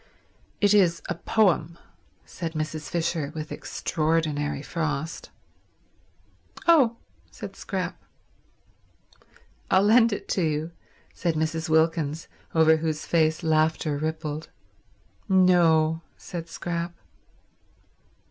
[0.59, 1.77] "It is a poem,"
[2.25, 2.89] said Mrs.
[2.89, 5.29] Fisher with extraordinary frost.
[6.67, 6.97] "Oh,"
[7.29, 8.01] said Scrap.
[9.69, 10.71] "I'll lend it to you,"
[11.13, 11.69] said Mrs.
[11.69, 14.49] Wilkins, over whose face laughter rippled.
[15.29, 16.95] "No," said Scrap.